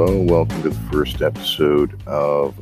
hello. 0.00 0.22
Welcome 0.22 0.62
to 0.62 0.70
the 0.70 0.90
first 0.90 1.20
episode 1.20 2.00
of 2.06 2.54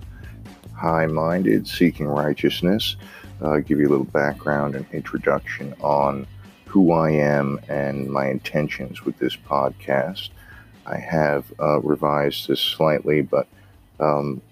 High 0.74 1.06
Minded 1.06 1.68
Seeking 1.68 2.08
Righteousness. 2.08 2.96
Uh, 3.40 3.58
give 3.58 3.78
you 3.78 3.86
a 3.86 3.90
little 3.90 4.04
background 4.06 4.74
and 4.74 4.84
introduction 4.92 5.72
on 5.80 6.26
who 6.66 6.90
I 6.90 7.12
am 7.12 7.60
and 7.68 8.10
my 8.10 8.28
intentions 8.28 9.04
with 9.04 9.18
this 9.18 9.36
podcast. 9.36 10.30
I 10.84 10.98
have 10.98 11.44
uh, 11.60 11.78
revised 11.78 12.48
this 12.48 12.60
slightly, 12.60 13.22
but 13.22 13.46
um, 14.00 14.42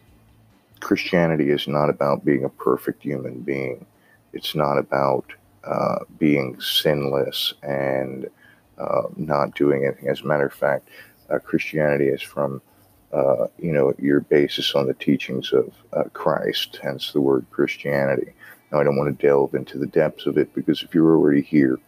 Christianity 0.79 1.50
is 1.50 1.66
not 1.66 1.91
about 1.91 2.25
being 2.25 2.45
a 2.45 2.48
perfect 2.50 3.03
human 3.03 3.41
being. 3.41 3.84
It's 4.32 4.55
not 4.55 4.79
about 4.79 5.24
uh, 5.65 6.05
being 6.21 6.60
sinless 6.60 7.52
and 7.65 8.30
uh, 8.79 9.09
not 9.16 9.57
doing 9.57 9.84
anything. 9.84 10.09
As 10.09 10.21
a 10.21 10.27
matter 10.27 10.46
of 10.46 10.55
fact, 10.55 10.88
uh, 11.30 11.41
Christianity 11.41 12.07
is 12.07 12.23
from, 12.23 12.62
uh, 13.12 13.46
you 13.59 13.73
know, 13.73 13.95
your 13.98 14.20
basis 14.20 14.74
on 14.74 14.87
the 14.87 14.95
teachings 14.95 15.52
of 15.52 15.73
uh, 15.92 16.05
Christ, 16.12 16.78
hence 16.83 17.12
the 17.12 17.20
word 17.20 17.46
Christianity. 17.51 18.32
Now, 18.70 18.80
I 18.80 18.84
don't 18.84 18.96
want 18.96 19.16
to 19.16 19.27
delve 19.27 19.55
into 19.55 19.79
the 19.79 19.87
depths 19.87 20.27
of 20.27 20.38
it 20.38 20.52
because 20.55 20.82
if 20.82 20.95
you're 20.95 21.16
already 21.16 21.42
here, 21.42 21.79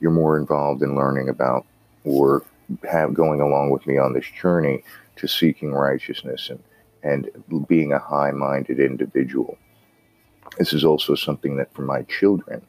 you're 0.00 0.10
more 0.10 0.38
involved 0.38 0.82
in 0.82 0.96
learning 0.96 1.28
about 1.28 1.64
or 2.04 2.44
have 2.88 3.14
going 3.14 3.40
along 3.40 3.70
with 3.70 3.86
me 3.86 3.96
on 3.96 4.12
this 4.12 4.26
journey 4.40 4.82
to 5.16 5.28
seeking 5.28 5.72
righteousness 5.72 6.50
and, 6.50 6.62
and 7.02 7.68
being 7.68 7.92
a 7.92 7.98
high 7.98 8.32
minded 8.32 8.80
individual. 8.80 9.56
This 10.58 10.72
is 10.72 10.84
also 10.84 11.14
something 11.14 11.56
that 11.56 11.72
for 11.72 11.82
my 11.82 12.02
children, 12.02 12.62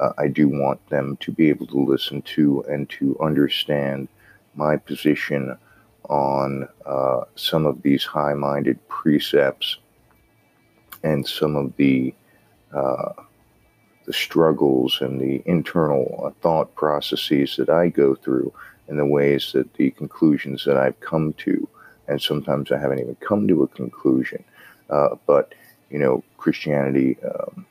uh, 0.00 0.12
I 0.18 0.28
do 0.28 0.48
want 0.48 0.86
them 0.88 1.16
to 1.18 1.30
be 1.30 1.48
able 1.48 1.66
to 1.68 1.84
listen 1.84 2.22
to 2.22 2.64
and 2.68 2.88
to 2.90 3.16
understand 3.20 4.08
my 4.54 4.76
position 4.76 5.56
on 6.08 6.68
uh, 6.86 7.22
some 7.34 7.66
of 7.66 7.82
these 7.82 8.04
high 8.04 8.34
minded 8.34 8.78
precepts 8.88 9.78
and 11.02 11.26
some 11.26 11.56
of 11.56 11.74
the 11.76 12.14
uh, 12.72 13.12
the 14.06 14.12
struggles 14.12 14.98
and 15.00 15.20
the 15.20 15.42
internal 15.46 16.34
thought 16.42 16.74
processes 16.74 17.56
that 17.56 17.70
I 17.70 17.88
go 17.88 18.14
through 18.14 18.52
and 18.88 18.98
the 18.98 19.06
ways 19.06 19.52
that 19.52 19.72
the 19.74 19.90
conclusions 19.92 20.64
that 20.64 20.76
I've 20.76 20.98
come 21.00 21.32
to, 21.34 21.66
and 22.06 22.20
sometimes 22.20 22.70
I 22.70 22.78
haven't 22.78 22.98
even 22.98 23.16
come 23.16 23.48
to 23.48 23.62
a 23.62 23.68
conclusion. 23.68 24.44
Uh, 24.90 25.16
but 25.26 25.54
you 25.90 25.98
know, 25.98 26.22
Christianity. 26.36 27.16
Um, 27.22 27.66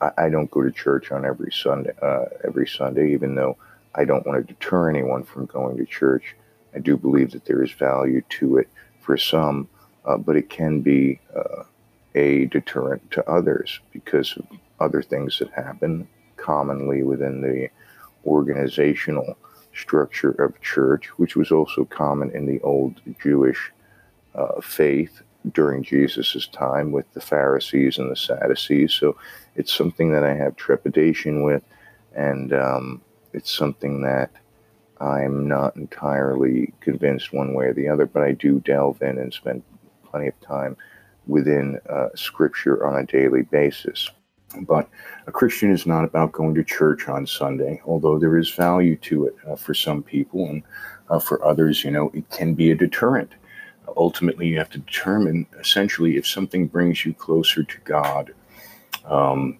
I, 0.00 0.24
I, 0.24 0.28
don't 0.30 0.50
go 0.50 0.62
to 0.62 0.72
church 0.72 1.12
on 1.12 1.24
every 1.24 1.52
Sunday. 1.52 1.92
Uh, 2.00 2.24
every 2.44 2.66
Sunday, 2.66 3.12
even 3.12 3.34
though 3.34 3.56
I 3.94 4.04
don't 4.04 4.26
want 4.26 4.46
to 4.46 4.52
deter 4.52 4.90
anyone 4.90 5.22
from 5.22 5.46
going 5.46 5.76
to 5.76 5.86
church. 5.86 6.34
I 6.74 6.78
do 6.78 6.96
believe 6.96 7.30
that 7.32 7.44
there 7.44 7.62
is 7.62 7.72
value 7.72 8.22
to 8.40 8.58
it 8.58 8.68
for 9.00 9.16
some, 9.16 9.68
uh, 10.04 10.16
but 10.16 10.36
it 10.36 10.48
can 10.48 10.80
be 10.80 11.20
uh, 11.34 11.64
a 12.14 12.46
deterrent 12.46 13.10
to 13.12 13.28
others 13.28 13.80
because 13.92 14.36
of 14.36 14.46
other 14.80 15.02
things 15.02 15.38
that 15.38 15.50
happen 15.50 16.08
commonly 16.36 17.02
within 17.02 17.40
the 17.40 17.68
organizational 18.26 19.36
structure 19.74 20.30
of 20.30 20.60
church, 20.60 21.06
which 21.18 21.36
was 21.36 21.50
also 21.50 21.84
common 21.84 22.30
in 22.30 22.46
the 22.46 22.60
old 22.60 23.00
Jewish 23.22 23.72
uh, 24.34 24.60
faith 24.60 25.22
during 25.52 25.82
Jesus' 25.82 26.46
time 26.48 26.92
with 26.92 27.10
the 27.14 27.20
Pharisees 27.20 27.98
and 27.98 28.10
the 28.10 28.16
Sadducees. 28.16 28.92
So 28.92 29.16
it's 29.56 29.72
something 29.72 30.12
that 30.12 30.24
I 30.24 30.34
have 30.34 30.56
trepidation 30.56 31.42
with, 31.42 31.62
and 32.14 32.52
um, 32.52 33.00
it's 33.32 33.50
something 33.50 34.02
that 34.02 34.30
I'm 35.02 35.48
not 35.48 35.74
entirely 35.74 36.72
convinced 36.80 37.32
one 37.32 37.54
way 37.54 37.66
or 37.66 37.74
the 37.74 37.88
other, 37.88 38.06
but 38.06 38.22
I 38.22 38.32
do 38.32 38.60
delve 38.60 39.02
in 39.02 39.18
and 39.18 39.34
spend 39.34 39.64
plenty 40.08 40.28
of 40.28 40.40
time 40.40 40.76
within 41.26 41.80
uh, 41.88 42.08
Scripture 42.14 42.86
on 42.86 43.00
a 43.00 43.06
daily 43.06 43.42
basis. 43.42 44.08
But 44.60 44.88
a 45.26 45.32
Christian 45.32 45.72
is 45.72 45.86
not 45.86 46.04
about 46.04 46.32
going 46.32 46.54
to 46.54 46.62
church 46.62 47.08
on 47.08 47.26
Sunday, 47.26 47.80
although 47.84 48.18
there 48.18 48.36
is 48.36 48.50
value 48.50 48.96
to 48.98 49.26
it 49.26 49.36
uh, 49.48 49.56
for 49.56 49.74
some 49.74 50.02
people, 50.04 50.46
and 50.48 50.62
uh, 51.10 51.18
for 51.18 51.44
others, 51.44 51.82
you 51.82 51.90
know, 51.90 52.10
it 52.14 52.30
can 52.30 52.54
be 52.54 52.70
a 52.70 52.76
deterrent. 52.76 53.32
Ultimately, 53.96 54.46
you 54.46 54.58
have 54.58 54.70
to 54.70 54.78
determine 54.78 55.46
essentially 55.58 56.16
if 56.16 56.26
something 56.26 56.68
brings 56.68 57.04
you 57.04 57.12
closer 57.12 57.64
to 57.64 57.78
God. 57.80 58.32
Um, 59.04 59.58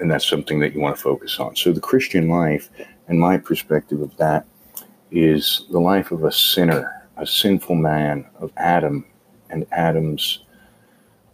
and 0.00 0.10
that's 0.10 0.26
something 0.26 0.60
that 0.60 0.72
you 0.72 0.80
want 0.80 0.96
to 0.96 1.02
focus 1.02 1.38
on. 1.38 1.54
So, 1.54 1.72
the 1.72 1.80
Christian 1.80 2.28
life, 2.28 2.70
and 3.08 3.20
my 3.20 3.36
perspective 3.36 4.00
of 4.00 4.16
that, 4.16 4.46
is 5.10 5.66
the 5.70 5.80
life 5.80 6.10
of 6.10 6.24
a 6.24 6.32
sinner, 6.32 7.06
a 7.16 7.26
sinful 7.26 7.76
man, 7.76 8.26
of 8.38 8.52
Adam 8.56 9.04
and 9.50 9.66
Adam's 9.72 10.40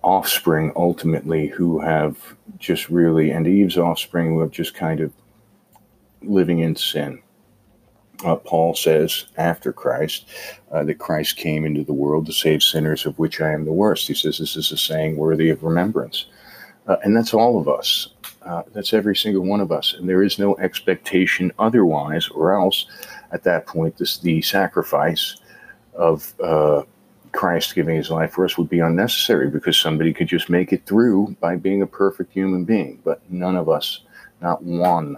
offspring, 0.03 0.73
ultimately, 0.77 1.47
who 1.47 1.81
have 1.81 2.17
just 2.59 2.89
really, 2.89 3.31
and 3.31 3.47
Eve's 3.47 3.79
offspring, 3.79 4.29
who 4.29 4.41
have 4.41 4.51
just 4.51 4.75
kind 4.75 5.01
of 5.01 5.13
living 6.23 6.61
in 6.61 6.77
sin. 6.77 7.21
Uh, 8.25 8.37
Paul 8.37 8.75
says 8.75 9.27
after 9.39 9.73
Christ 9.73 10.27
uh, 10.71 10.85
that 10.85 10.99
Christ 10.99 11.37
came 11.37 11.65
into 11.65 11.85
the 11.85 11.95
world 11.95 12.27
to 12.27 12.33
save 12.33 12.63
sinners, 12.63 13.07
of 13.07 13.19
which 13.19 13.41
I 13.41 13.53
am 13.53 13.65
the 13.65 13.73
worst. 13.73 14.09
He 14.09 14.15
says 14.15 14.37
this 14.37 14.57
is 14.57 14.71
a 14.73 14.77
saying 14.77 15.17
worthy 15.17 15.49
of 15.49 15.63
remembrance. 15.63 16.27
Uh, 16.87 16.97
and 17.03 17.17
that's 17.17 17.33
all 17.33 17.59
of 17.59 17.69
us. 17.69 18.09
Uh, 18.43 18.63
that's 18.73 18.93
every 18.93 19.17
single 19.17 19.45
one 19.45 19.61
of 19.61 19.73
us. 19.73 19.95
And 19.95 20.09
there 20.09 20.23
is 20.23 20.39
no 20.39 20.57
expectation 20.57 21.53
otherwise, 21.59 22.29
or 22.29 22.59
else 22.59 22.87
at 23.33 23.45
that 23.45 23.67
point, 23.67 23.97
this, 23.97 24.19
the 24.19 24.43
sacrifice 24.43 25.37
of 25.95 26.35
uh, 26.43 26.83
Christ 27.33 27.75
giving 27.75 27.97
his 27.97 28.11
life 28.11 28.33
for 28.33 28.45
us 28.45 28.59
would 28.59 28.69
be 28.69 28.81
unnecessary 28.81 29.49
because 29.49 29.79
somebody 29.79 30.13
could 30.13 30.29
just 30.29 30.51
make 30.51 30.73
it 30.73 30.87
through 30.87 31.37
by 31.41 31.57
being 31.57 31.83
a 31.83 31.87
perfect 31.87 32.33
human 32.33 32.65
being. 32.65 33.01
But 33.05 33.23
none 33.31 33.57
of 33.57 33.69
us, 33.69 34.01
not 34.41 34.63
one 34.63 35.17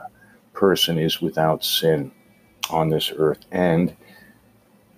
person, 0.52 0.98
is 0.98 1.20
without 1.20 1.64
sin 1.64 2.12
on 2.70 2.90
this 2.90 3.12
earth. 3.16 3.44
And 3.50 3.94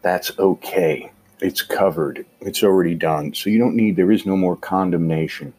that's 0.03 0.37
okay. 0.39 1.11
It's 1.41 1.63
covered, 1.63 2.25
it's 2.41 2.63
already 2.63 2.95
done. 2.95 3.35
So 3.35 3.51
you 3.51 3.59
don't 3.59 3.77
need, 3.77 3.97
there 3.97 4.13
is 4.13 4.25
no 4.25 4.37
more 4.37 4.57
condemnation 4.57 5.53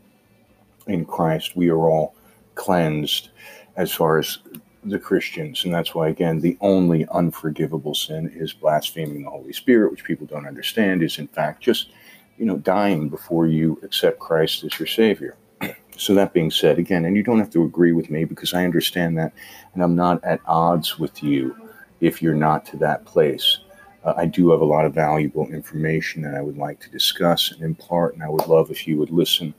in 0.87 1.05
Christ. 1.05 1.55
We 1.55 1.69
are 1.69 1.89
all 1.89 2.15
cleansed 2.55 3.29
as 3.75 3.91
far 3.91 4.17
as 4.17 4.39
the 4.85 4.99
Christians. 4.99 5.65
And 5.65 5.73
that's 5.73 5.95
why, 5.95 6.09
again, 6.09 6.39
the 6.39 6.57
only 6.61 7.07
unforgivable 7.07 7.95
sin 7.95 8.31
is 8.33 8.53
blaspheming 8.53 9.23
the 9.23 9.29
Holy 9.29 9.53
Spirit, 9.53 9.91
which 9.91 10.03
people 10.03 10.27
don't 10.27 10.47
understand 10.47 11.03
is, 11.03 11.17
in 11.17 11.27
fact, 11.27 11.63
just, 11.63 11.89
you 12.37 12.45
know, 12.45 12.57
dying 12.57 13.09
before 13.09 13.47
you 13.47 13.79
accept 13.83 14.19
Christ 14.19 14.63
as 14.63 14.79
your 14.79 14.87
Savior. 14.87 15.35
So, 15.97 16.13
that 16.15 16.33
being 16.33 16.51
said, 16.51 16.77
again, 16.77 17.05
and 17.05 17.15
you 17.15 17.23
don't 17.23 17.39
have 17.39 17.51
to 17.51 17.63
agree 17.63 17.93
with 17.93 18.09
me 18.09 18.25
because 18.25 18.53
I 18.53 18.65
understand 18.65 19.17
that, 19.17 19.31
and 19.73 19.81
I'm 19.81 19.95
not 19.95 20.21
at 20.25 20.41
odds 20.45 20.99
with 20.99 21.23
you 21.23 21.55
if 22.01 22.21
you're 22.21 22.35
not 22.35 22.65
to 22.65 22.77
that 22.79 23.05
place. 23.05 23.59
Uh, 24.03 24.13
I 24.17 24.25
do 24.25 24.51
have 24.51 24.59
a 24.59 24.65
lot 24.65 24.83
of 24.83 24.93
valuable 24.93 25.47
information 25.47 26.21
that 26.23 26.35
I 26.35 26.41
would 26.41 26.57
like 26.57 26.81
to 26.81 26.91
discuss 26.91 27.53
and 27.53 27.61
impart, 27.61 28.13
and 28.13 28.23
I 28.23 28.27
would 28.27 28.45
love 28.45 28.71
if 28.71 28.85
you 28.89 28.97
would 28.97 29.09
listen 29.09 29.53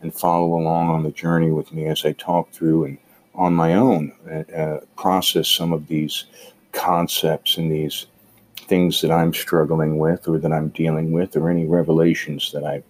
and 0.00 0.14
follow 0.14 0.54
along 0.54 0.90
on 0.90 1.02
the 1.02 1.10
journey 1.10 1.50
with 1.50 1.72
me 1.72 1.86
as 1.86 2.04
I 2.04 2.12
talk 2.12 2.52
through 2.52 2.84
and 2.84 2.98
on 3.40 3.54
my 3.54 3.72
own 3.72 4.12
uh, 4.30 4.52
uh, 4.52 4.80
process 4.96 5.48
some 5.48 5.72
of 5.72 5.86
these 5.88 6.26
concepts 6.72 7.56
and 7.56 7.72
these 7.72 8.06
things 8.68 9.00
that 9.00 9.10
I'm 9.10 9.32
struggling 9.32 9.96
with 9.96 10.28
or 10.28 10.38
that 10.38 10.52
I'm 10.52 10.68
dealing 10.68 11.10
with 11.10 11.34
or 11.36 11.48
any 11.48 11.66
revelations 11.66 12.52
that 12.52 12.64
I've 12.64 12.84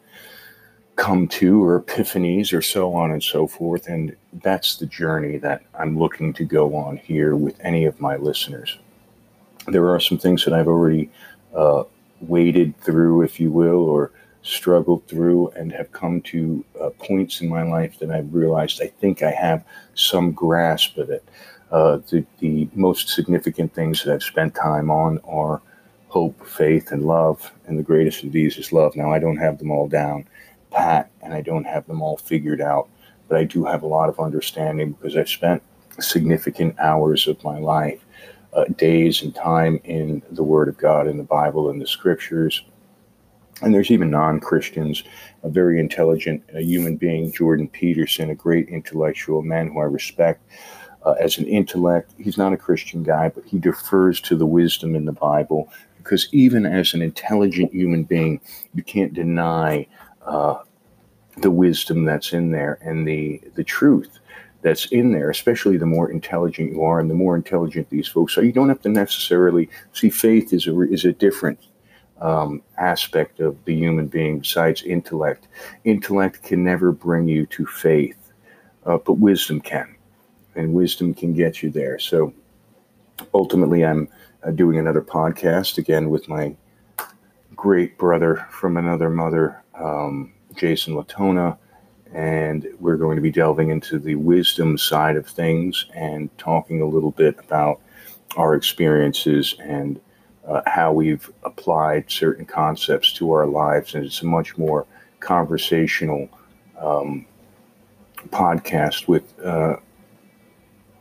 come 0.97 1.29
to 1.29 1.65
or 1.65 1.81
epiphanies 1.81 2.53
or 2.53 2.63
so 2.63 2.93
on 2.95 3.13
and 3.13 3.23
so 3.23 3.47
forth. 3.47 3.87
And 3.87 4.17
that's 4.43 4.77
the 4.77 4.87
journey 4.87 5.39
that 5.39 5.63
I'm 5.79 5.97
looking 5.97 6.33
to 6.35 6.45
go 6.45 6.75
on 6.75 6.97
here 6.97 7.37
with 7.37 7.59
any 7.61 7.85
of 7.85 8.01
my 8.01 8.17
listeners. 8.17 8.77
There 9.69 9.89
are 9.89 10.01
some 10.01 10.19
things 10.19 10.45
that 10.45 10.53
I've 10.53 10.69
already 10.69 11.11
uh, 11.55 11.85
waded 12.21 12.77
through, 12.81 13.23
if 13.23 13.39
you 13.39 13.53
will, 13.53 13.85
or 13.89 14.11
struggled 14.43 15.07
through 15.07 15.49
and 15.51 15.73
have 15.73 15.93
come 15.93 16.21
to 16.23 16.65
uh, 16.81 16.91
points 16.99 17.41
in 17.41 17.49
my 17.49 17.63
life 17.63 17.99
that 17.99 18.11
I've 18.11 18.33
realized 18.33 18.81
I 18.83 18.87
think 18.87 19.23
I 19.23 19.31
have 19.33 19.65
some 19.95 20.33
grasp 20.33 20.97
of 20.97 21.11
it. 21.11 21.25
Uh, 21.71 21.99
the, 22.11 22.25
the 22.39 22.69
most 22.75 23.11
significant 23.11 23.75
things 23.75 24.03
that 24.03 24.13
I've 24.13 24.23
spent 24.23 24.55
time 24.55 24.91
on 24.91 25.19
are 25.25 25.61
hope, 26.09 26.45
faith, 26.47 26.91
and 26.91 27.05
love. 27.05 27.53
And 27.67 27.79
the 27.79 27.83
greatest 27.83 28.25
of 28.25 28.33
these 28.33 28.57
is 28.57 28.73
love. 28.73 28.97
Now, 28.97 29.13
I 29.13 29.19
don't 29.19 29.37
have 29.37 29.59
them 29.59 29.71
all 29.71 29.89
down 29.89 30.27
pat 30.71 31.11
and 31.23 31.35
I 31.35 31.41
don't 31.41 31.65
have 31.65 31.87
them 31.87 32.01
all 32.01 32.17
figured 32.17 32.61
out, 32.61 32.89
but 33.29 33.37
I 33.37 33.45
do 33.45 33.65
have 33.65 33.83
a 33.83 33.89
lot 33.89 34.09
of 34.09 34.21
understanding 34.21 34.93
because 34.93 35.17
I've 35.17 35.29
spent 35.29 35.63
significant 35.99 36.79
hours 36.79 37.27
of 37.27 37.43
my 37.45 37.59
life, 37.59 38.01
uh, 38.53 38.65
days 38.77 39.23
and 39.23 39.35
time 39.35 39.81
in 39.85 40.23
the 40.31 40.43
Word 40.43 40.69
of 40.69 40.79
God, 40.79 41.07
in 41.07 41.19
the 41.19 41.25
Bible, 41.25 41.71
in 41.71 41.79
the 41.79 41.87
Scriptures 41.87 42.65
and 43.63 43.75
there's 43.75 43.91
even 43.91 44.11
non 44.11 44.41
Christians, 44.41 45.05
a 45.43 45.49
very 45.49 45.81
intelligent 45.81 46.43
a 46.55 46.61
human 46.61 46.97
being, 46.97 47.33
Jordan 47.33 47.69
Peterson, 47.69 48.31
a 48.31 48.35
great 48.35 48.69
intellectual 48.69 49.43
man 49.43 49.69
who 49.69 49.81
I 49.81 49.85
respect 49.85 50.43
uh, 51.05 51.13
as 51.13 51.39
an 51.39 51.47
intellect. 51.47 52.15
He's 52.19 52.39
not 52.39 52.53
a 52.53 52.57
Christian 52.57 53.03
guy, 53.03 53.29
but 53.29 53.45
he 53.45 53.59
defers 53.59 54.21
to 54.23 54.37
the 54.37 54.47
wisdom 54.47 54.95
in 54.95 55.05
the 55.05 55.13
Bible 55.13 55.73
because 55.99 56.29
even 56.33 56.65
as 56.65 56.95
an 56.95 57.03
intelligent 57.03 57.73
human 57.73 58.05
being, 58.05 58.41
you 58.75 58.83
can't 58.83 59.13
deny 59.13 59.87
uh, 60.25 60.59
the 61.39 61.51
wisdom 61.51 62.05
that's 62.05 62.33
in 62.33 62.51
there 62.51 62.79
and 62.83 63.07
the 63.07 63.41
the 63.55 63.65
truth 63.65 64.19
that's 64.63 64.87
in 64.87 65.13
there, 65.13 65.31
especially 65.31 65.77
the 65.77 65.87
more 65.87 66.11
intelligent 66.11 66.73
you 66.73 66.83
are 66.83 67.01
and 67.01 67.09
the 67.09 67.15
more 67.15 67.35
intelligent 67.35 67.89
these 67.89 68.09
folks 68.09 68.37
are. 68.37 68.45
You 68.45 68.53
don't 68.53 68.69
have 68.69 68.83
to 68.83 68.91
necessarily 68.91 69.71
see 69.93 70.11
faith 70.11 70.53
is 70.53 70.67
a, 70.67 70.81
is 70.83 71.05
a 71.05 71.13
different 71.13 71.59
um, 72.21 72.63
aspect 72.79 73.41
of 73.41 73.57
the 73.65 73.75
human 73.75 74.07
being 74.07 74.41
besides 74.41 74.83
intellect. 74.83 75.49
Intellect 75.85 76.43
can 76.43 76.63
never 76.63 76.93
bring 76.93 77.29
you 77.29 77.47
to 77.47 77.67
faith, 77.67 78.33
uh, 78.87 78.99
but 78.99 79.15
wisdom 79.15 79.61
can. 79.61 79.95
And 80.55 80.75
wisdom 80.75 81.15
can 81.15 81.33
get 81.33 81.63
you 81.63 81.71
there. 81.71 81.99
So 81.99 82.35
ultimately, 83.33 83.85
I'm 83.85 84.09
uh, 84.43 84.51
doing 84.51 84.79
another 84.79 85.03
podcast 85.03 85.79
again 85.79 86.11
with 86.11 86.29
my 86.29 86.55
great 87.55 87.97
brother 87.99 88.47
from 88.51 88.77
another 88.77 89.11
mother, 89.11 89.63
um, 89.75 90.33
Jason 90.57 90.95
Latona 90.95 91.57
and 92.13 92.67
we're 92.81 92.97
going 92.97 93.17
to 93.17 93.23
be 93.23 93.31
delving 93.31 93.71
into 93.71 93.99
the 93.99 94.17
wisdom 94.17 94.77
side 94.77 95.17
of 95.17 95.27
things 95.27 95.87
and 95.95 96.37
talking 96.39 96.81
a 96.81 96.87
little 96.87 97.13
bit 97.13 97.39
about 97.39 97.81
our 98.37 98.55
experiences 98.55 99.55
and 99.61 100.01
uh, 100.47 100.63
how 100.67 100.93
we've 100.93 101.31
applied 101.45 102.11
certain 102.11 102.45
concepts 102.45 103.13
to 103.15 103.33
our 103.33 103.47
lives. 103.47 103.95
And 103.95 104.05
it's 104.05 104.23
a 104.23 104.27
much 104.27 104.57
more 104.57 104.87
conversational 105.21 106.29
um, 106.79 107.27
podcast 108.29 109.09
with 109.09 109.39
uh, 109.45 109.77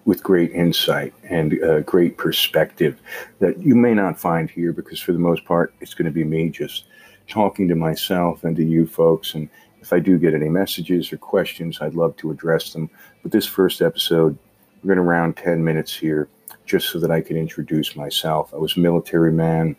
with 0.06 0.24
great 0.24 0.52
insight 0.52 1.14
and 1.24 1.62
uh, 1.64 1.82
great 1.82 2.18
perspective 2.18 3.00
that 3.40 3.60
you 3.62 3.76
may 3.76 3.94
not 3.94 4.20
find 4.20 4.50
here 4.50 4.74
because 4.74 5.00
for 5.00 5.12
the 5.12 5.20
most 5.20 5.46
part 5.46 5.74
it's 5.82 5.94
going 5.94 6.06
to 6.06 6.12
be 6.12 6.24
me 6.24 6.50
just 6.50 6.86
talking 7.28 7.68
to 7.68 7.76
myself 7.76 8.44
and 8.44 8.56
to 8.56 8.64
you 8.64 8.88
folks 8.88 9.36
and 9.36 9.50
if 9.82 9.94
I 9.94 10.00
do 10.00 10.18
get 10.18 10.34
any 10.34 10.50
messages 10.50 11.12
or 11.12 11.18
questions, 11.18 11.80
I'd 11.82 11.96
love 11.96 12.16
to 12.18 12.32
address 12.32 12.74
them. 12.74 12.90
But 13.24 13.32
this 13.32 13.46
first 13.46 13.82
episode, 13.82 14.38
we're 14.84 14.96
going 14.96 14.98
to 14.98 15.10
round 15.10 15.38
10 15.38 15.64
minutes 15.64 15.96
here 15.96 16.28
just 16.70 16.90
so 16.90 17.00
that 17.00 17.10
I 17.10 17.20
could 17.20 17.36
introduce 17.36 17.96
myself. 17.96 18.54
I 18.54 18.58
was 18.58 18.78
a 18.78 18.80
military 18.80 19.32
man. 19.32 19.76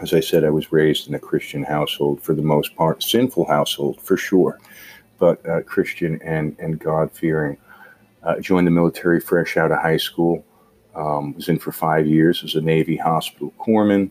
As 0.00 0.14
I 0.14 0.20
said, 0.20 0.44
I 0.44 0.50
was 0.50 0.72
raised 0.72 1.08
in 1.08 1.14
a 1.14 1.18
Christian 1.18 1.62
household 1.62 2.22
for 2.22 2.34
the 2.34 2.42
most 2.42 2.74
part, 2.74 3.02
sinful 3.02 3.46
household 3.46 4.00
for 4.00 4.16
sure, 4.16 4.58
but 5.18 5.46
uh, 5.46 5.60
Christian 5.62 6.20
and, 6.22 6.56
and 6.58 6.78
God 6.78 7.12
fearing. 7.12 7.58
Uh, 8.22 8.40
joined 8.40 8.66
the 8.66 8.72
military 8.72 9.20
fresh 9.20 9.56
out 9.56 9.70
of 9.70 9.78
high 9.78 9.98
school. 9.98 10.44
Um, 10.94 11.34
was 11.34 11.50
in 11.50 11.58
for 11.58 11.72
five 11.72 12.06
years 12.06 12.42
as 12.42 12.54
a 12.54 12.62
Navy 12.62 12.96
hospital 12.96 13.52
corpsman. 13.60 14.10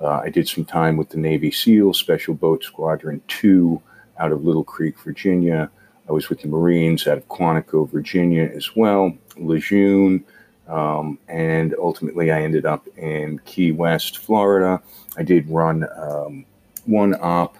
Uh, 0.00 0.20
I 0.24 0.30
did 0.30 0.48
some 0.48 0.64
time 0.64 0.96
with 0.96 1.10
the 1.10 1.18
Navy 1.18 1.50
SEAL 1.50 1.94
Special 1.94 2.34
Boat 2.34 2.62
Squadron 2.62 3.20
2 3.26 3.82
out 4.18 4.30
of 4.30 4.44
Little 4.44 4.62
Creek, 4.62 4.98
Virginia. 5.00 5.68
I 6.08 6.12
was 6.12 6.28
with 6.28 6.40
the 6.40 6.48
Marines 6.48 7.08
out 7.08 7.18
of 7.18 7.28
Quantico, 7.28 7.90
Virginia 7.90 8.44
as 8.44 8.76
well, 8.76 9.12
Lejeune, 9.36 10.24
um, 10.72 11.18
and 11.28 11.74
ultimately 11.78 12.30
I 12.30 12.40
ended 12.42 12.64
up 12.64 12.88
in 12.96 13.38
Key 13.44 13.72
West, 13.72 14.18
Florida. 14.18 14.80
I 15.18 15.22
did 15.22 15.48
run 15.50 15.86
um, 15.96 16.46
one 16.86 17.14
op 17.20 17.58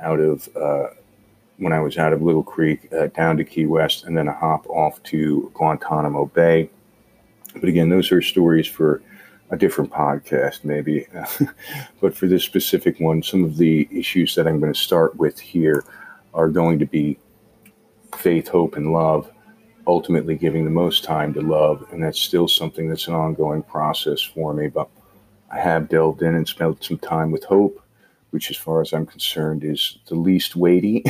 out 0.00 0.20
of 0.20 0.48
uh, 0.56 0.86
when 1.58 1.74
I 1.74 1.80
was 1.80 1.98
out 1.98 2.14
of 2.14 2.22
Little 2.22 2.42
Creek 2.42 2.90
uh, 2.94 3.08
down 3.08 3.36
to 3.36 3.44
Key 3.44 3.66
West, 3.66 4.04
and 4.04 4.16
then 4.16 4.26
a 4.26 4.32
hop 4.32 4.66
off 4.70 5.02
to 5.04 5.50
Guantanamo 5.52 6.26
Bay. 6.26 6.70
But 7.54 7.68
again, 7.68 7.90
those 7.90 8.10
are 8.10 8.22
stories 8.22 8.66
for 8.66 9.02
a 9.50 9.56
different 9.56 9.90
podcast, 9.90 10.64
maybe. 10.64 11.06
but 12.00 12.16
for 12.16 12.26
this 12.26 12.42
specific 12.42 12.98
one, 13.00 13.22
some 13.22 13.44
of 13.44 13.58
the 13.58 13.86
issues 13.92 14.34
that 14.34 14.48
I'm 14.48 14.60
going 14.60 14.72
to 14.72 14.78
start 14.78 15.14
with 15.16 15.38
here 15.38 15.84
are 16.32 16.48
going 16.48 16.78
to 16.78 16.86
be 16.86 17.18
faith, 18.16 18.48
hope, 18.48 18.76
and 18.76 18.94
love, 18.94 19.30
ultimately 19.86 20.34
giving 20.34 20.64
the 20.64 20.70
most 20.70 21.04
time 21.04 21.32
to 21.34 21.40
love. 21.40 21.86
And 21.90 22.02
that's 22.02 22.20
still 22.20 22.48
something 22.48 22.88
that's 22.88 23.08
an 23.08 23.14
ongoing 23.14 23.62
process 23.62 24.20
for 24.20 24.52
me. 24.52 24.68
But 24.68 24.88
I 25.50 25.58
have 25.58 25.88
delved 25.88 26.22
in 26.22 26.34
and 26.34 26.46
spent 26.46 26.82
some 26.82 26.98
time 26.98 27.30
with 27.30 27.44
hope, 27.44 27.80
which, 28.30 28.50
as 28.50 28.56
far 28.56 28.80
as 28.80 28.92
I'm 28.92 29.06
concerned, 29.06 29.64
is 29.64 29.98
the 30.06 30.16
least 30.16 30.56
weighty 30.56 31.04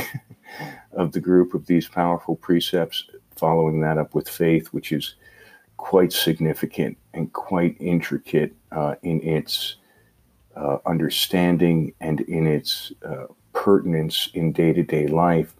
of 0.92 1.12
the 1.12 1.20
group 1.20 1.54
of 1.54 1.66
these 1.66 1.88
powerful 1.88 2.36
precepts. 2.36 3.04
Following 3.36 3.80
that 3.80 3.98
up 3.98 4.14
with 4.14 4.28
faith, 4.28 4.68
which 4.68 4.92
is 4.92 5.14
quite 5.76 6.12
significant 6.12 6.96
and 7.12 7.32
quite 7.32 7.76
intricate 7.80 8.54
uh, 8.72 8.94
in 9.02 9.20
its 9.22 9.76
uh, 10.56 10.78
understanding 10.86 11.92
and 12.00 12.20
in 12.22 12.46
its 12.46 12.92
uh, 13.04 13.26
pertinence 13.52 14.30
in 14.34 14.52
day 14.52 14.72
to 14.72 14.82
day 14.82 15.06
life. 15.06 15.54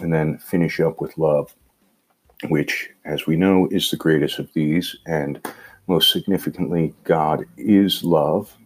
And 0.00 0.12
then 0.12 0.38
finish 0.38 0.80
up 0.80 1.00
with 1.00 1.18
love, 1.18 1.54
which, 2.48 2.90
as 3.04 3.26
we 3.26 3.36
know, 3.36 3.68
is 3.70 3.90
the 3.90 3.96
greatest 3.96 4.38
of 4.38 4.52
these. 4.52 4.96
And 5.06 5.40
most 5.86 6.12
significantly, 6.12 6.94
God 7.04 7.44
is 7.56 8.04
love. 8.04 8.56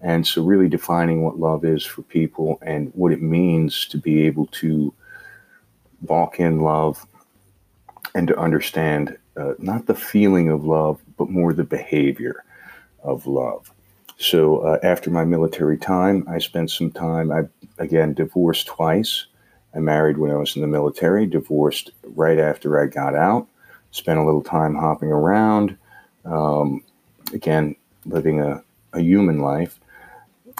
And 0.00 0.26
so, 0.26 0.42
really 0.42 0.68
defining 0.68 1.22
what 1.22 1.38
love 1.38 1.64
is 1.64 1.84
for 1.84 2.02
people 2.02 2.58
and 2.62 2.92
what 2.94 3.12
it 3.12 3.22
means 3.22 3.86
to 3.88 3.98
be 3.98 4.26
able 4.26 4.46
to 4.46 4.92
walk 6.02 6.38
in 6.38 6.60
love 6.60 7.06
and 8.14 8.28
to 8.28 8.38
understand 8.38 9.16
uh, 9.36 9.54
not 9.58 9.86
the 9.86 9.94
feeling 9.94 10.50
of 10.50 10.64
love, 10.64 11.00
but 11.16 11.30
more 11.30 11.52
the 11.52 11.64
behavior 11.64 12.44
of 13.02 13.26
love. 13.26 13.70
So 14.18 14.58
uh, 14.58 14.78
after 14.82 15.10
my 15.10 15.24
military 15.24 15.76
time, 15.76 16.24
I 16.28 16.38
spent 16.38 16.70
some 16.70 16.90
time. 16.90 17.30
I 17.30 17.42
again 17.78 18.14
divorced 18.14 18.66
twice. 18.66 19.26
I 19.76 19.80
married 19.80 20.16
when 20.16 20.30
I 20.30 20.36
was 20.36 20.56
in 20.56 20.62
the 20.62 20.68
military, 20.68 21.26
divorced 21.26 21.90
right 22.02 22.38
after 22.38 22.82
I 22.82 22.86
got 22.86 23.14
out. 23.14 23.46
Spent 23.90 24.18
a 24.18 24.24
little 24.24 24.42
time 24.42 24.74
hopping 24.74 25.10
around. 25.10 25.76
Um, 26.24 26.82
again, 27.32 27.76
living 28.06 28.40
a, 28.40 28.62
a 28.92 29.00
human 29.00 29.40
life. 29.40 29.78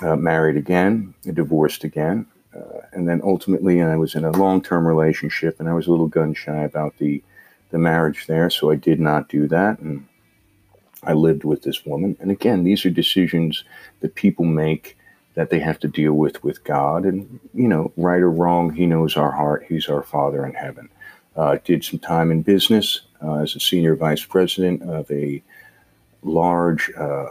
Uh, 0.02 0.14
married 0.14 0.58
again, 0.58 1.14
divorced 1.32 1.82
again, 1.82 2.26
uh, 2.54 2.80
and 2.92 3.08
then 3.08 3.18
ultimately 3.24 3.80
I 3.80 3.96
was 3.96 4.14
in 4.14 4.26
a 4.26 4.30
long-term 4.30 4.86
relationship, 4.86 5.58
and 5.58 5.70
I 5.70 5.72
was 5.72 5.86
a 5.86 5.90
little 5.90 6.06
gun 6.06 6.34
shy 6.34 6.64
about 6.64 6.98
the 6.98 7.22
the 7.70 7.78
marriage 7.78 8.26
there, 8.26 8.50
so 8.50 8.70
I 8.70 8.76
did 8.76 9.00
not 9.00 9.30
do 9.30 9.49
that. 9.49 9.78
And 9.78 10.06
I 11.02 11.14
lived 11.14 11.44
with 11.44 11.62
this 11.62 11.85
woman. 11.87 12.16
And 12.20 12.30
again, 12.30 12.64
these 12.64 12.85
are 12.85 12.90
decisions 12.90 13.64
that 14.00 14.14
people 14.14 14.44
make 14.44 14.96
that 15.37 15.50
they 15.50 15.61
have 15.61 15.78
to 15.78 15.88
deal 15.88 16.14
with 16.14 16.43
with 16.43 16.64
God. 16.64 17.05
And, 17.05 17.38
you 17.55 17.69
know, 17.69 17.93
right 17.97 18.21
or 18.21 18.31
wrong, 18.31 18.73
He 18.73 18.87
knows 18.87 19.16
our 19.16 19.31
heart. 19.31 19.64
He's 19.69 19.88
our 19.88 20.02
Father 20.02 20.45
in 20.45 20.55
heaven. 20.55 20.88
Uh, 21.37 21.59
did 21.64 21.85
some 21.85 22.00
time 22.00 22.31
in 22.31 22.43
business 22.43 23.02
uh, 23.23 23.37
as 23.37 23.55
a 23.55 23.61
senior 23.61 23.95
vice 23.95 24.25
president 24.25 24.83
of 24.83 25.11
a 25.11 25.43
large 26.23 26.90
uh, 26.99 27.26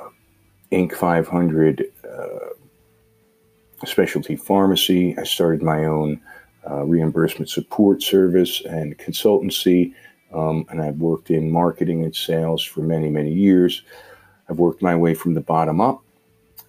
Inc. 0.72 0.94
500 0.94 1.86
uh, 2.08 3.86
specialty 3.86 4.36
pharmacy. 4.36 5.18
I 5.18 5.24
started 5.24 5.62
my 5.62 5.86
own 5.86 6.22
uh, 6.70 6.84
reimbursement 6.86 7.50
support 7.50 8.02
service 8.02 8.62
and 8.66 8.98
consultancy 8.98 9.94
um, 10.36 10.66
and 10.70 10.82
I've 10.82 10.98
worked 10.98 11.32
in 11.32 11.50
marketing 11.50 12.04
and 12.04 12.16
sales 12.16 12.64
for 12.64 12.82
many, 12.82 13.10
many 13.10 13.32
years. 13.32 13.84
I've 14.50 14.60
worked 14.60 14.82
my 14.82 14.96
way 14.96 15.14
from 15.14 15.34
the 15.34 15.42
bottom 15.42 15.80
up, 15.80 16.04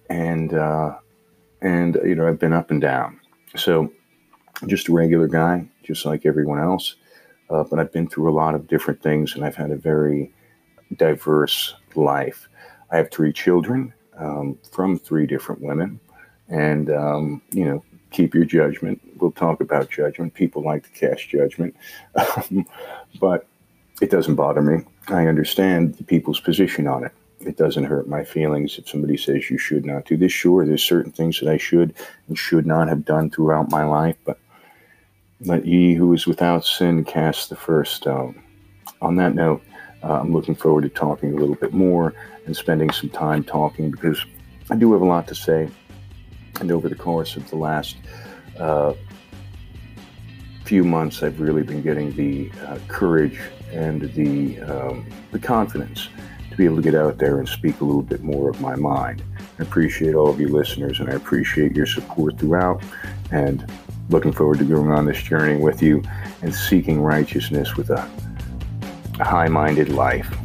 and 0.09 0.53
uh, 0.53 0.97
and 1.61 1.99
you 2.03 2.15
know 2.15 2.27
I've 2.27 2.39
been 2.39 2.53
up 2.53 2.71
and 2.71 2.81
down. 2.81 3.19
So 3.55 3.91
just 4.65 4.89
a 4.89 4.93
regular 4.93 5.27
guy, 5.27 5.67
just 5.83 6.05
like 6.05 6.25
everyone 6.25 6.59
else. 6.59 6.95
Uh, 7.49 7.63
but 7.63 7.79
I've 7.79 7.91
been 7.93 8.07
through 8.07 8.29
a 8.29 8.33
lot 8.35 8.55
of 8.55 8.67
different 8.67 9.01
things, 9.01 9.35
and 9.35 9.45
I've 9.45 9.55
had 9.55 9.71
a 9.71 9.77
very 9.77 10.33
diverse 10.95 11.75
life. 11.95 12.49
I 12.91 12.97
have 12.97 13.11
three 13.11 13.31
children 13.31 13.93
um, 14.17 14.57
from 14.71 14.97
three 14.97 15.25
different 15.25 15.61
women, 15.61 15.99
and 16.49 16.89
um, 16.89 17.41
you 17.51 17.65
know, 17.65 17.83
keep 18.11 18.33
your 18.33 18.45
judgment. 18.45 19.01
We'll 19.17 19.31
talk 19.31 19.61
about 19.61 19.89
judgment. 19.89 20.33
People 20.33 20.63
like 20.63 20.83
to 20.83 20.89
cast 20.89 21.29
judgment, 21.29 21.75
but 23.19 23.47
it 24.01 24.09
doesn't 24.09 24.35
bother 24.35 24.61
me. 24.61 24.83
I 25.07 25.27
understand 25.27 25.95
the 25.95 26.03
people's 26.03 26.39
position 26.39 26.87
on 26.87 27.05
it. 27.05 27.13
It 27.47 27.55
doesn't 27.55 27.85
hurt 27.85 28.09
my 28.09 28.25
feelings 28.25 28.77
if 28.77 28.89
somebody 28.89 29.15
says 29.15 29.49
you 29.49 29.57
should 29.57 29.85
not 29.85 30.03
do 30.03 30.17
this. 30.17 30.33
Sure, 30.33 30.65
there's 30.65 30.83
certain 30.83 31.13
things 31.13 31.39
that 31.39 31.49
I 31.49 31.55
should 31.55 31.93
and 32.27 32.37
should 32.37 32.65
not 32.65 32.89
have 32.89 33.05
done 33.05 33.29
throughout 33.29 33.71
my 33.71 33.85
life, 33.85 34.17
but 34.25 34.37
let 35.39 35.65
ye 35.65 35.93
who 35.93 36.13
is 36.13 36.27
without 36.27 36.65
sin 36.65 37.05
cast 37.05 37.49
the 37.49 37.55
first 37.55 37.95
stone. 37.95 38.43
On 39.01 39.15
that 39.15 39.33
note, 39.33 39.63
uh, 40.03 40.19
I'm 40.19 40.33
looking 40.33 40.55
forward 40.55 40.81
to 40.81 40.89
talking 40.89 41.33
a 41.33 41.35
little 41.37 41.55
bit 41.55 41.73
more 41.73 42.13
and 42.45 42.55
spending 42.55 42.89
some 42.89 43.09
time 43.09 43.45
talking 43.45 43.91
because 43.91 44.23
I 44.69 44.75
do 44.75 44.91
have 44.91 45.01
a 45.01 45.05
lot 45.05 45.27
to 45.29 45.35
say. 45.35 45.69
And 46.59 46.69
over 46.69 46.89
the 46.89 46.95
course 46.95 47.37
of 47.37 47.49
the 47.49 47.55
last 47.55 47.95
uh, 48.59 48.93
few 50.65 50.83
months, 50.83 51.23
I've 51.23 51.39
really 51.39 51.63
been 51.63 51.81
getting 51.81 52.13
the 52.15 52.51
uh, 52.65 52.79
courage 52.89 53.39
and 53.71 54.01
the 54.13 54.59
um, 54.61 55.05
the 55.31 55.39
confidence 55.39 56.09
to 56.57 56.63
be 56.63 56.65
able 56.65 56.77
to 56.77 56.81
get 56.81 56.95
out 56.95 57.19
there 57.19 57.37
and 57.37 57.47
speak 57.47 57.81
a 57.81 57.85
little 57.85 58.01
bit 58.01 58.23
more 58.23 58.49
of 58.49 58.59
my 58.59 58.75
mind. 58.75 59.23
I 59.59 59.63
appreciate 59.63 60.15
all 60.15 60.29
of 60.29 60.39
you 60.39 60.47
listeners 60.47 60.99
and 60.99 61.09
I 61.09 61.13
appreciate 61.13 61.75
your 61.75 61.85
support 61.85 62.39
throughout. 62.39 62.83
And 63.31 63.69
looking 64.09 64.31
forward 64.31 64.57
to 64.59 64.65
going 64.65 64.91
on 64.91 65.05
this 65.05 65.21
journey 65.21 65.61
with 65.61 65.83
you 65.83 66.01
and 66.41 66.53
seeking 66.53 67.01
righteousness 67.01 67.75
with 67.75 67.91
a 67.91 68.09
high 69.19 69.47
minded 69.47 69.89
life. 69.89 70.35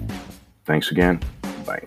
Thanks 0.64 0.90
again. 0.90 1.20
Bye. 1.66 1.82